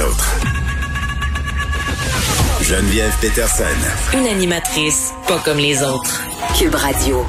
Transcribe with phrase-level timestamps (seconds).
[0.00, 0.40] Autres.
[2.62, 3.64] Geneviève Peterson.
[4.18, 6.20] Une animatrice pas comme les autres.
[6.58, 7.24] Cube Radio.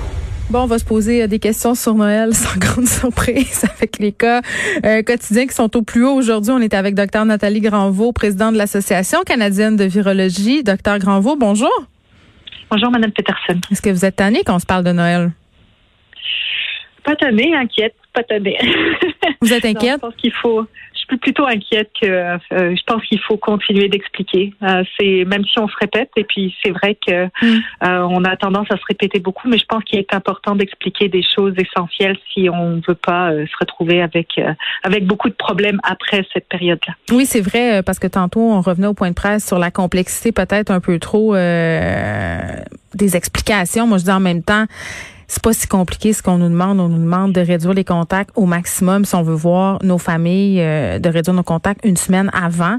[0.49, 4.11] Bon, on va se poser euh, des questions sur Noël sans grande surprise avec les
[4.11, 4.41] cas
[4.83, 6.13] euh, quotidiens qui sont au plus haut.
[6.15, 10.63] Aujourd'hui, on est avec Dr Nathalie Granvaux, présidente de l'Association canadienne de virologie.
[10.63, 11.71] Docteur Granvaux, bonjour.
[12.71, 13.59] Bonjour, Madame Peterson.
[13.71, 15.31] Est-ce que vous êtes tannée quand on se parle de Noël?
[17.03, 18.57] Pas tannée, inquiète, pas tannée.
[19.41, 19.95] Vous êtes Non, inquiète?
[20.01, 20.65] je pense qu'il faut.
[21.07, 22.07] Je suis plutôt inquiète que.
[22.07, 24.53] euh, je pense qu'il faut continuer d'expliquer.
[24.63, 27.59] Euh, c'est même si on se répète, et puis c'est vrai que Mm.
[27.83, 31.09] euh, on a tendance à se répéter beaucoup, mais je pense qu'il est important d'expliquer
[31.09, 35.29] des choses essentielles si on ne veut pas euh, se retrouver avec euh, avec beaucoup
[35.29, 36.93] de problèmes après cette période-là.
[37.11, 40.31] Oui, c'est vrai, parce que tantôt, on revenait au point de presse sur la complexité
[40.31, 42.41] peut-être un peu trop euh,
[42.93, 43.87] des explications.
[43.87, 44.65] Moi, je dis en même temps,
[45.27, 46.79] c'est pas si compliqué ce qu'on nous demande.
[46.79, 50.61] On nous demande de réduire les contacts au maximum si on veut voir nos familles,
[50.61, 52.77] euh, de réduire nos contacts une semaine avant.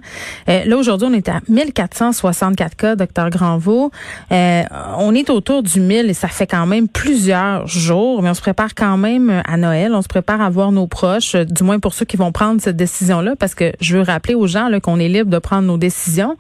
[0.49, 3.91] Euh, là, aujourd'hui, on est à 1464 cas, docteur Granvaux.
[4.33, 4.63] Euh,
[4.99, 8.41] on est autour du 1000 et ça fait quand même plusieurs jours, mais on se
[8.41, 9.93] prépare quand même à Noël.
[9.95, 12.77] On se prépare à voir nos proches, du moins pour ceux qui vont prendre cette
[12.77, 16.37] décision-là, parce que je veux rappeler aux gens qu'on est libre de prendre nos décisions.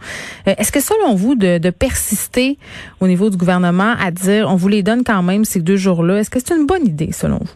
[0.47, 2.59] Euh, Est-ce que selon vous, de, de persister
[3.01, 5.77] au niveau du gouvernement à dire on vous les donne quand même ces deux
[6.15, 7.55] est-ce que c'est une bonne idée selon vous?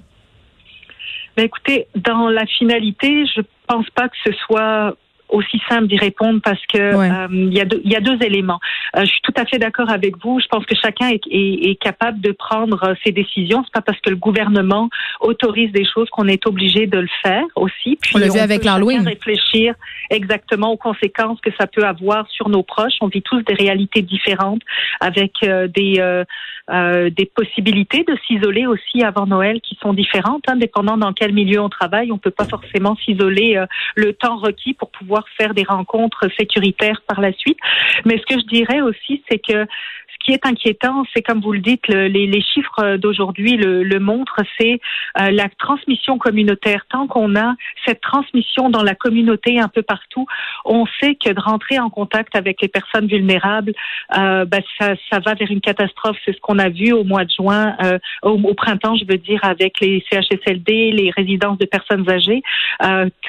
[1.37, 4.97] Ben, écoutez, dans la finalité, je pense pas que ce soit
[5.31, 7.11] aussi simple d'y répondre parce que Ouais.
[7.11, 8.61] euh, il y a deux il y a deux éléments.
[8.97, 10.41] Euh, je suis tout à fait d'accord avec vous.
[10.41, 13.63] Je pense que chacun est, est, est capable de prendre euh, ses décisions.
[13.65, 14.89] C'est pas parce que le gouvernement
[15.21, 17.99] autorise des choses qu'on est obligé de le faire aussi.
[18.03, 19.07] Puis On l'a vu avec l'Halloween.
[19.07, 19.75] Réfléchir
[20.11, 22.95] exactement aux conséquences que ça peut avoir sur nos proches.
[23.01, 24.63] On vit tous des réalités différentes
[25.01, 26.03] avec euh, des
[27.19, 31.61] des possibilités de s'isoler aussi avant Noël qui sont différentes, hein, dépendant dans quel milieu
[31.61, 32.13] on travaille.
[32.13, 33.61] On peut pas forcément s'isoler
[33.97, 37.59] le temps requis pour pouvoir faire des rencontres sécuritaires par la suite.
[38.05, 39.67] Mais ce que je dirais aussi, c'est que
[40.31, 43.99] qui est inquiétant, c'est comme vous le dites, le- les, les chiffres d'aujourd'hui le, le
[43.99, 44.79] montrent, c'est
[45.21, 46.85] euh, la transmission communautaire.
[46.89, 47.55] Tant qu'on a
[47.85, 50.27] cette transmission dans la communauté un peu partout,
[50.65, 53.73] on sait que de rentrer en contact avec les personnes vulnérables,
[54.17, 56.17] euh, ben, ça, ça va vers une catastrophe.
[56.25, 59.19] C'est ce qu'on a vu au mois de juin, euh, au, au printemps, je veux
[59.19, 62.43] dire, avec les CHSLD, les résidences de personnes âgées.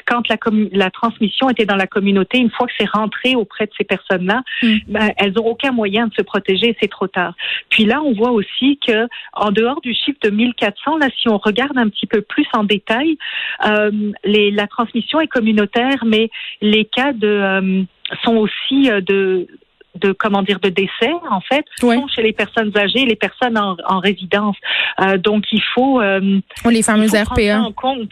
[0.06, 3.84] Quand la, transmission était dans la communauté, une fois que c'est rentré auprès de ces
[3.84, 4.76] personnes-là, Mm.
[4.88, 6.76] ben, elles ont aucun moyen de se protéger.
[6.80, 7.34] C'est trop tard.
[7.68, 11.38] Puis là, on voit aussi que en dehors du chiffre de 1400, là, si on
[11.38, 13.18] regarde un petit peu plus en détail,
[13.66, 13.90] euh,
[14.24, 16.30] les, la transmission est communautaire, mais
[16.60, 17.82] les cas de euh,
[18.24, 19.46] sont aussi euh, de
[19.94, 23.76] de comment dire de décès en fait sont chez les personnes âgées, les personnes en,
[23.86, 24.56] en résidence.
[25.00, 26.20] Euh, donc il faut euh,
[26.64, 27.60] les il faut ça RPA.
[27.60, 28.10] en compte.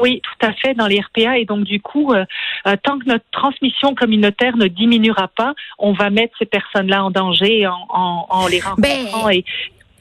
[0.00, 1.38] Oui, tout à fait, dans les RPA.
[1.38, 2.24] Et donc, du coup, euh,
[2.66, 7.10] euh, tant que notre transmission communautaire ne diminuera pas, on va mettre ces personnes-là en
[7.10, 9.30] danger en, en, en les rencontrant.
[9.30, 9.44] et,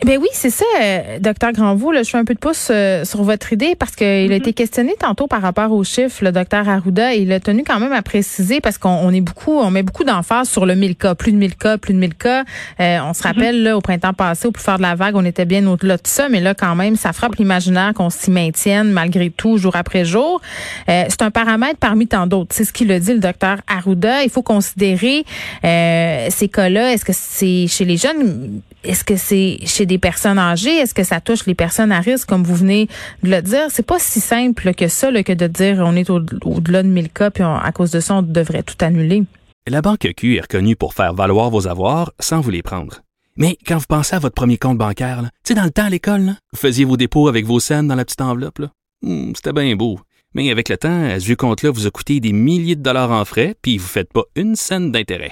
[0.04, 1.92] Ben oui, c'est ça, euh, docteur Granvaux.
[1.94, 4.32] Là, je fais un peu de pouce euh, sur votre idée parce qu'il a Mhm.
[4.34, 7.80] été questionné tantôt par rapport aux chiffres, le docteur Arruda, et il a tenu quand
[7.80, 10.96] même à préciser parce qu'on on est beaucoup, on met beaucoup d'emphase sur le 1000
[10.98, 12.44] cas, plus de 1000 cas, plus de 1000 cas.
[12.82, 15.24] Euh, on se rappelle là au printemps passé, au plus fort de la vague, on
[15.26, 18.92] était bien au-delà de ça, mais là quand même, ça frappe l'imaginaire qu'on s'y maintienne
[18.92, 20.42] malgré tout, jour après jour.
[20.90, 22.54] Euh, c'est un paramètre parmi tant d'autres.
[22.54, 24.24] C'est ce qu'il a dit le docteur Arruda.
[24.24, 25.24] Il faut considérer
[25.64, 26.92] euh, ces cas-là.
[26.94, 28.60] Est-ce que c'est chez les jeunes?
[28.86, 30.76] Est-ce que c'est chez des personnes âgées?
[30.78, 32.88] Est-ce que ça touche les personnes à risque, comme vous venez
[33.24, 33.68] de le dire?
[33.70, 37.10] C'est pas si simple que ça, que de dire on est au- au-delà de 1000
[37.10, 39.24] cas, puis à cause de ça, on devrait tout annuler.
[39.68, 43.02] La Banque Q est reconnue pour faire valoir vos avoirs sans vous les prendre.
[43.38, 45.90] Mais quand vous pensez à votre premier compte bancaire, tu sais, dans le temps à
[45.90, 48.62] l'école, vous faisiez vos dépôts avec vos scènes dans la petite enveloppe.
[49.02, 50.00] Hmm, C'était bien beau.
[50.36, 53.12] Mais avec le temps, à ce vieux compte-là vous a coûté des milliers de dollars
[53.12, 55.32] en frais, puis vous ne faites pas une scène d'intérêt.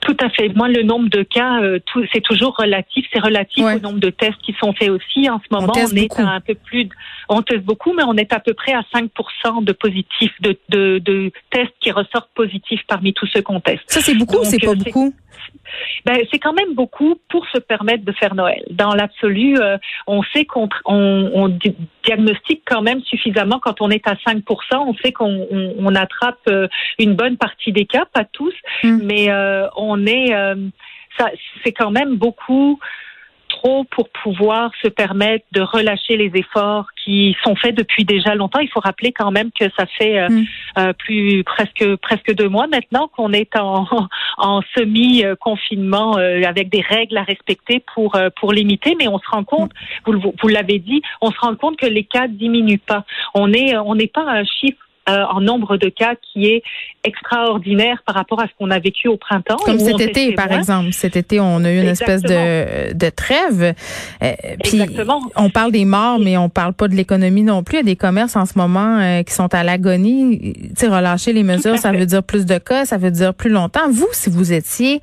[0.00, 0.48] Tout à fait.
[0.54, 1.80] Moi, le nombre de cas, euh,
[2.12, 3.06] c'est toujours relatif.
[3.12, 5.28] C'est relatif au nombre de tests qui sont faits aussi.
[5.28, 6.88] En ce moment, on, est à un peu plus,
[7.28, 10.98] on teste beaucoup, mais on est à peu près à 5% de positifs, de, de,
[10.98, 13.82] de, tests qui ressortent positifs parmi tous ceux qu'on teste.
[13.86, 15.12] Ça, c'est beaucoup ou c'est pas beaucoup?
[16.04, 18.62] Ben, c'est quand même beaucoup pour se permettre de faire Noël.
[18.70, 19.76] Dans l'absolu, euh,
[20.06, 21.48] on sait qu'on on, on,
[22.04, 24.42] diagnostique quand même suffisamment quand on est à 5%
[24.72, 26.68] On sait qu'on on, attrape euh,
[26.98, 29.00] une bonne partie des cas, pas tous, mm.
[29.02, 30.32] mais euh, on est,
[31.18, 31.30] ça,
[31.64, 32.78] c'est quand même beaucoup
[33.50, 38.60] trop pour pouvoir se permettre de relâcher les efforts qui sont faits depuis déjà longtemps.
[38.60, 40.44] Il faut rappeler quand même que ça fait euh, mm.
[40.78, 43.86] euh, plus presque presque deux mois maintenant qu'on est en,
[44.38, 48.94] en semi confinement euh, avec des règles à respecter pour pour limiter.
[48.98, 49.72] Mais on se rend compte,
[50.06, 50.16] mm.
[50.16, 53.04] vous, vous l'avez dit, on se rend compte que les cas diminuent pas.
[53.34, 54.78] On est on n'est pas à un chiffre
[55.10, 56.62] euh, en nombre de cas qui est
[57.04, 59.56] extraordinaire par rapport à ce qu'on a vécu au printemps.
[59.64, 60.92] Comme cet été, par exemple.
[60.92, 63.74] Cet été, on a eu une espèce de, de trêve.
[64.22, 64.82] Euh, puis
[65.36, 67.76] on parle des morts, mais on parle pas de l'économie non plus.
[67.76, 70.54] Il y a des commerces en ce moment euh, qui sont à l'agonie.
[70.80, 73.90] Relâcher les mesures, ça veut dire plus de cas, ça veut dire plus longtemps.
[73.90, 75.00] Vous, si vous étiez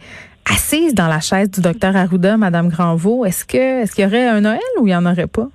[0.49, 4.27] assise dans la chaise du docteur Arruda, Madame Granvaux, est-ce que est-ce qu'il y aurait
[4.27, 5.47] un Noël ou il y en aurait pas?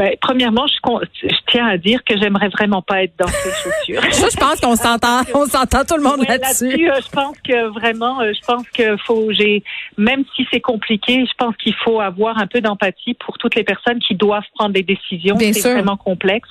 [0.00, 4.00] Ben, premièrement, je, je, tiens à dire que j'aimerais vraiment pas être dans ces chaussures.
[4.30, 6.88] je pense qu'on s'entend, on s'entend tout le monde là-dessus.
[6.90, 9.62] Euh, je pense que vraiment, euh, je pense que faut, j'ai,
[9.98, 13.62] même si c'est compliqué, je pense qu'il faut avoir un peu d'empathie pour toutes les
[13.62, 15.36] personnes qui doivent prendre des décisions.
[15.38, 16.48] C'est vraiment complexe.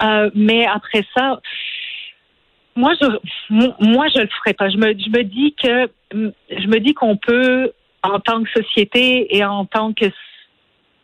[0.00, 1.40] Euh, mais après ça,
[2.76, 3.06] moi, je,
[3.80, 4.68] moi, je le ferai pas.
[4.68, 7.72] Je me, je me dis que, je me dis qu'on peut,
[8.04, 10.04] en tant que société et en tant que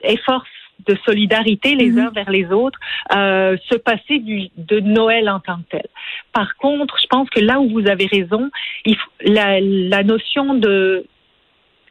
[0.03, 0.45] effort
[0.87, 1.99] de solidarité les mhm.
[1.99, 2.79] uns vers les autres,
[3.15, 5.87] euh, se passer du, de Noël en tant que tel.
[6.33, 8.51] Par contre, je pense que là où vous avez raison,
[8.85, 11.05] il, la, la notion de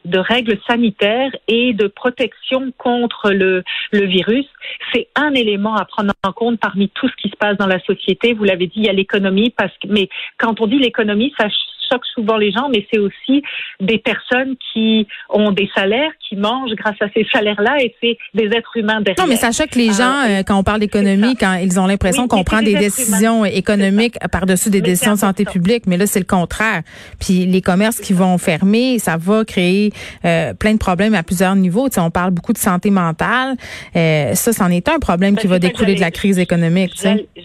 [0.04, 4.46] de règles sanitaires et de protection contre le, le virus,
[4.92, 7.80] c'est un élément à prendre en compte parmi tout ce qui se passe dans la
[7.80, 8.32] société.
[8.32, 10.08] Vous l'avez dit, il y a l'économie, parce que, mais
[10.38, 11.48] quand on dit l'économie, ça
[11.90, 13.42] choque souvent les gens, mais c'est aussi
[13.80, 18.46] des personnes qui ont des salaires, qui mangent grâce à ces salaires-là, et c'est des
[18.46, 19.24] êtres humains derrière.
[19.24, 22.28] Non, mais ça choque les gens euh, quand on parle d'économie, quand ils ont l'impression
[22.28, 26.24] qu'on prend des, décisions économiques par-dessus des décisions de santé publique, mais là, c'est le
[26.24, 26.82] contraire.
[27.18, 29.92] Puis les commerces qui vont fermer, ça va créer
[30.24, 31.88] euh, plein de problèmes à plusieurs niveaux.
[31.88, 33.56] Tu sais, on parle beaucoup de santé mentale.
[33.96, 36.92] Euh, ça, c'en est un problème ben, qui va découler de la crise économique.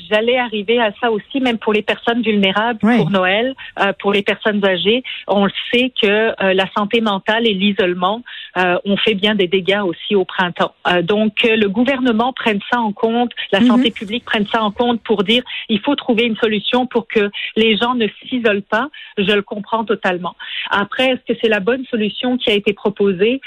[0.10, 3.56] J'allais arriver à ça aussi, même pour les personnes vulnérables, pour Noël,
[4.00, 8.22] pour les personnes personnes âgées, on le sait que euh, la santé mentale et l'isolement
[8.58, 10.74] euh, ont fait bien des dégâts aussi au printemps.
[10.88, 13.68] Euh, donc, le gouvernement prenne ça en compte, la mhm.
[13.68, 17.30] santé publique prenne ça en compte pour dire il faut trouver une solution pour que
[17.56, 18.90] les gens ne s'isolent pas.
[19.18, 20.36] Je le comprends totalement.
[20.70, 23.42] Après, est-ce que c'est la bonne solution qui a été proposée?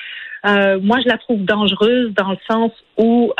[0.44, 3.32] Moi, je la trouve dangereuse dans le sens où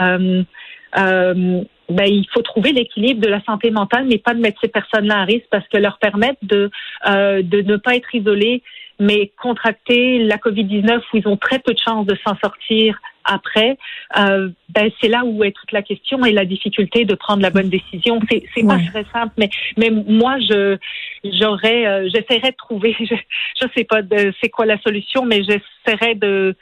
[1.89, 5.21] ben, il faut trouver l'équilibre de la santé mentale, mais pas de mettre ces personnes-là
[5.21, 6.71] à risque parce que leur permettre de,
[7.07, 8.63] euh, de ne pas être isolées,
[9.01, 13.77] mais contracter la COVID-19 où ils ont très peu de chances de s'en sortir après,
[14.19, 17.51] euh, ben, c'est là où est toute la question et la difficulté de prendre la
[17.51, 18.21] bonne décision.
[18.31, 20.79] C'est, c'est pas très simple, mais, mais moi, je,
[21.25, 23.15] j'aurais, euh, j'essaierais de trouver, je,
[23.61, 26.57] je sais pas de, c'est quoi la solution, mais j'essaierais de,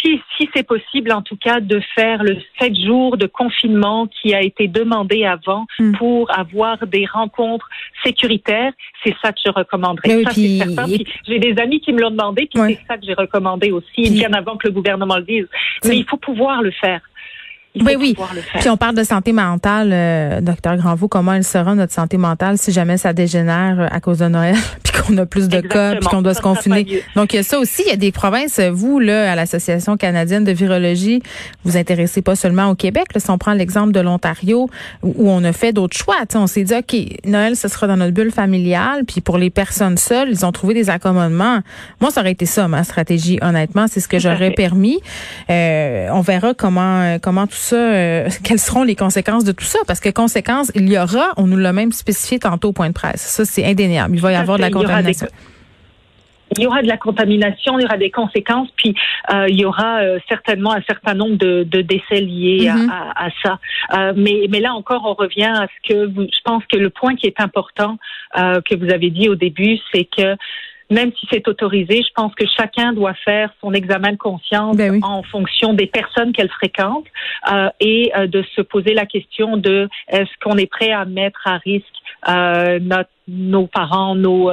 [0.00, 4.34] si, si c'est possible, en tout cas, de faire le sept jours de confinement qui
[4.34, 5.92] a été demandé avant hmm.
[5.96, 7.68] pour avoir des rencontres
[8.04, 10.24] sécuritaires, c'est ça que je recommanderais.
[11.26, 14.32] J'ai des amis qui me l'ont demandé, puis c'est ça que j'ai recommandé aussi, bien
[14.32, 15.46] avant que le gouvernement le dise.
[15.84, 17.00] Mais il faut pouvoir le faire
[17.80, 18.16] oui, oui.
[18.60, 21.08] Puis on parle de santé mentale, euh, docteur Granvaux.
[21.08, 24.54] Comment elle sera notre santé mentale si jamais ça dégénère euh, à cause de Noël,
[24.84, 27.02] puis qu'on a plus de cas, puis qu'on doit se confiner?
[27.16, 27.82] Donc il y a ça aussi.
[27.84, 28.60] Il y a des provinces.
[28.60, 31.20] Vous là, à l'association canadienne de virologie,
[31.64, 33.06] vous intéressez pas seulement au Québec.
[33.12, 34.70] Là, si on prend l'exemple de l'Ontario,
[35.02, 36.16] où on a fait d'autres choix.
[36.36, 36.94] on s'est dit ok,
[37.26, 39.04] Noël, ce sera dans notre bulle familiale.
[39.04, 41.58] Puis pour les personnes seules, ils ont trouvé des accommodements.
[42.00, 43.40] Moi, ça aurait été ça ma stratégie.
[43.42, 45.00] Honnêtement, c'est ce que j'aurais permis.
[45.50, 49.78] Euh, on verra comment comment tout ça, euh, quelles seront les conséquences de tout ça?
[49.86, 52.94] Parce que conséquences, il y aura, on nous l'a même spécifié tantôt au point de
[52.94, 53.20] presse.
[53.20, 54.14] Ça, c'est indéniable.
[54.14, 55.26] Il va y avoir de la contamination.
[56.56, 58.94] Il y aura de la contamination, il y aura des conséquences, puis
[59.32, 63.32] euh, il y aura euh, certainement un certain nombre de, décès liés à, mm-hmm.
[63.42, 63.58] ça.
[64.14, 67.26] mais, mais là encore, on revient à ce que je pense que le point qui
[67.26, 67.96] est important
[68.32, 70.36] que vous avez dit au début, c'est que
[70.90, 75.00] même si c'est autorisé, je pense que chacun doit faire son examen de conscience ben
[75.02, 77.06] en fonction des personnes qu'elle fréquente
[77.50, 81.40] euh, et euh, de se poser la question de est-ce qu'on est prêt à mettre
[81.46, 81.86] à risque
[82.28, 84.50] euh, notre, nos parents, nos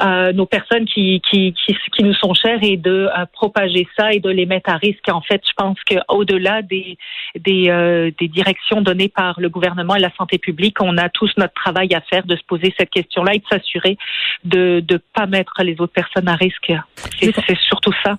[0.00, 4.12] euh, nos personnes qui, qui, qui, qui, nous sont chères et de euh, propager ça
[4.12, 5.08] et de les mettre à risque.
[5.08, 6.96] En fait, je pense qu'au-delà des,
[7.38, 11.30] des, euh, des directions données par le gouvernement et la santé publique, on a tous
[11.36, 13.98] notre travail à faire de se poser cette question-là et de s'assurer
[14.44, 16.72] de ne pas mettre les autres personnes à risque.
[17.20, 18.16] C'est surtout ça.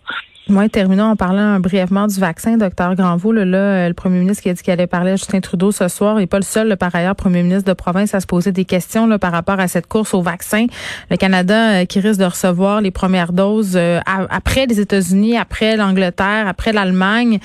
[0.49, 3.31] Moi, terminons en parlant brièvement du vaccin, docteur Granvaux.
[3.31, 5.87] Là, euh, le premier ministre qui a dit qu'il allait parler à Justin Trudeau ce
[5.87, 8.65] soir n'est pas le seul, par ailleurs, premier ministre de province à se poser des
[8.65, 10.65] questions là, par rapport à cette course au vaccin.
[11.09, 15.77] Le Canada euh, qui risque de recevoir les premières doses euh, après les États-Unis, après
[15.77, 17.39] l'Angleterre, après l'Allemagne.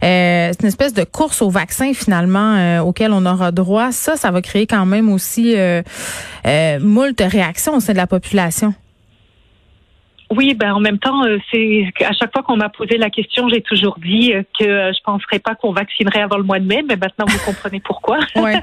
[0.00, 3.90] c'est une espèce de course au vaccin finalement auquel on aura droit.
[3.90, 5.56] Ça, ça va créer quand même aussi
[6.80, 8.74] moult réactions au sein de la population.
[10.36, 13.48] Oui, ben en même temps, euh, c'est à chaque fois qu'on m'a posé la question,
[13.48, 16.66] j'ai toujours dit euh, que euh, je penserais pas qu'on vaccinerait avant le mois de
[16.66, 18.18] mai, mais maintenant vous comprenez pourquoi.
[18.36, 18.60] Ouais.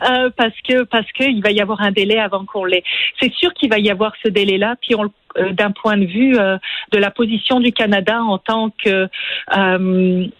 [0.36, 2.84] parce que parce que il va y avoir un délai avant qu'on l'ait.
[3.20, 5.10] C'est sûr qu'il va y avoir ce délai-là, puis on
[5.52, 9.08] d'un point de vue de la position du Canada en tant que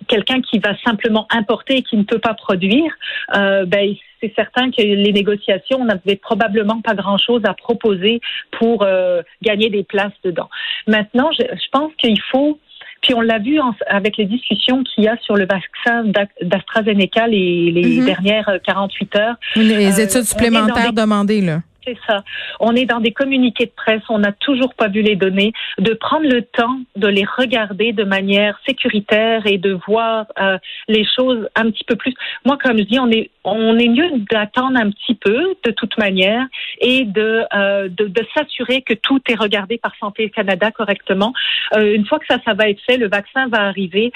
[0.06, 2.92] quelqu'un qui va simplement importer et qui ne peut pas produire,
[3.32, 8.20] ben c'est certain que les négociations, n'avaient probablement pas grand-chose à proposer
[8.58, 10.48] pour euh, gagner des places dedans.
[10.86, 12.58] Maintenant, je, pense qu'il faut
[13.02, 16.04] puis on l'a vu avec les discussions qu'il y a sur le vaccin
[16.40, 18.04] d'AstraZeneca les, les mm-hmm.
[18.04, 19.34] dernières 48 heures.
[19.56, 21.62] Les euh, études supplémentaires demandées, là.
[21.84, 22.22] C'est ça.
[22.60, 25.94] On est dans des communiqués de presse, on n'a toujours pas vu les données, de
[25.94, 30.58] prendre le temps de les regarder de manière sécuritaire et de voir euh,
[30.88, 32.14] les choses un petit peu plus.
[32.44, 35.98] Moi, comme je dis, on est on est mieux d'attendre un petit peu de toute
[35.98, 36.46] manière
[36.80, 41.32] et de euh, de, s'assurer que tout est regardé par Santé Canada correctement.
[41.74, 44.12] Euh, une fois que ça ça va être fait, le vaccin va arriver.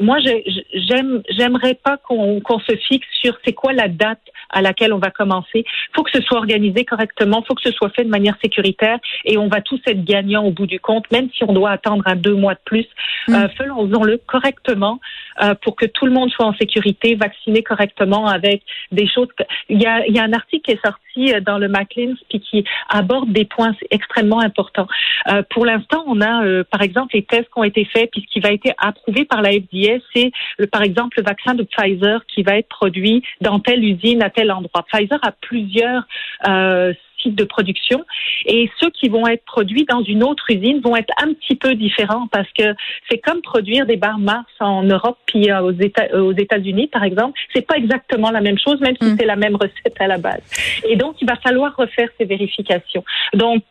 [0.00, 0.18] Moi,
[0.74, 4.20] j'aime j'aimerais pas qu'on qu'on se fixe sur c'est quoi la date
[4.50, 5.64] à laquelle on va commencer.
[5.94, 9.38] Faut que ce soit organisé correctement, faut que ce soit fait de manière sécuritaire et
[9.38, 12.16] on va tous être gagnants au bout du compte, même si on doit attendre un
[12.16, 12.86] deux mois de plus.
[13.28, 13.34] Mm.
[13.34, 15.00] Euh, faisons-le correctement
[15.42, 19.28] euh, pour que tout le monde soit en sécurité, vacciné correctement avec des choses.
[19.68, 22.14] Il y a, il y a un article qui est sorti euh, dans le Maclean
[22.28, 24.88] puis qui aborde des points extrêmement importants.
[25.30, 28.32] Euh, pour l'instant, on a par exemple les tests qui ont été faits puis ce
[28.32, 30.32] qui va être approuvé par la FDA, c'est
[30.68, 34.50] par exemple le vaccin de Pfizer qui va être produit dans telle usine à tel
[34.50, 34.84] endroit.
[34.92, 36.06] Pfizer a plusieurs
[36.48, 38.04] euh, sites de production
[38.46, 41.74] et ceux qui vont être produits dans une autre usine vont être un petit peu
[41.74, 42.74] différents parce que
[43.10, 46.86] c'est comme produire des barres Mars en Europe puis euh, aux États euh, aux États-Unis
[46.86, 49.16] par exemple, c'est pas exactement la même chose même si mm.
[49.18, 50.42] c'est la même recette à la base.
[50.88, 53.04] Et donc il va falloir refaire ces vérifications.
[53.34, 53.62] Donc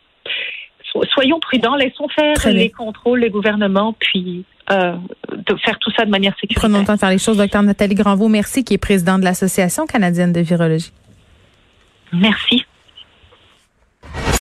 [1.13, 4.95] soyons prudents, laissons faire les contrôles, les gouvernements, puis euh,
[5.31, 6.63] de faire tout ça de manière sécuritaire.
[6.63, 7.37] Prenons le temps de faire les choses.
[7.37, 10.91] Docteur Nathalie Granvaux, merci, qui est présidente de l'Association canadienne de virologie.
[12.11, 12.65] Merci.